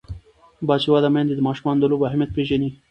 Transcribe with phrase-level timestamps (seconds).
[0.67, 2.69] باسواده میندې د ماشومانو د لوبو اهمیت پېژني.